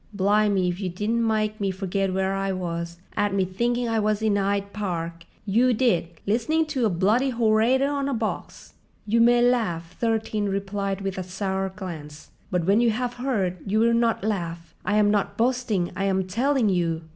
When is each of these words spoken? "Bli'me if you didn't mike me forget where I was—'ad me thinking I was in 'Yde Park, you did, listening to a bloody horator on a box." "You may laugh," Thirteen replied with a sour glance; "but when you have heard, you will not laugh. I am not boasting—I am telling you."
"Bli'me 0.17 0.67
if 0.67 0.79
you 0.79 0.89
didn't 0.89 1.21
mike 1.21 1.61
me 1.61 1.69
forget 1.69 2.11
where 2.11 2.33
I 2.33 2.51
was—'ad 2.51 3.35
me 3.35 3.45
thinking 3.45 3.87
I 3.87 3.99
was 3.99 4.23
in 4.23 4.35
'Yde 4.35 4.73
Park, 4.73 5.25
you 5.45 5.75
did, 5.75 6.07
listening 6.25 6.65
to 6.73 6.87
a 6.87 6.89
bloody 6.89 7.29
horator 7.29 7.87
on 7.87 8.09
a 8.09 8.13
box." 8.15 8.73
"You 9.05 9.21
may 9.21 9.43
laugh," 9.43 9.95
Thirteen 9.99 10.45
replied 10.47 11.01
with 11.01 11.19
a 11.19 11.23
sour 11.23 11.69
glance; 11.69 12.31
"but 12.49 12.65
when 12.65 12.81
you 12.81 12.89
have 12.89 13.13
heard, 13.21 13.57
you 13.63 13.79
will 13.79 13.93
not 13.93 14.23
laugh. 14.23 14.73
I 14.83 14.95
am 14.97 15.11
not 15.11 15.37
boasting—I 15.37 16.05
am 16.05 16.23
telling 16.25 16.69
you." 16.69 17.03